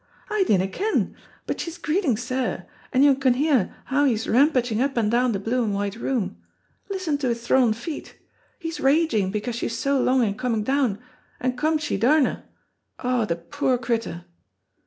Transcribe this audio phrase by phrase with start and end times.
[0.31, 1.15] "I dinna ken,
[1.45, 5.37] but she's greeting sair, and yon can hear how he's rampaging up and down the
[5.37, 6.37] blue and white room.
[6.89, 8.17] Listen to his thrawn feet!
[8.57, 10.97] He's raging because she's so long in coming down,
[11.39, 12.45] and come she daurna.
[13.03, 14.25] Oh, the poor crittur!"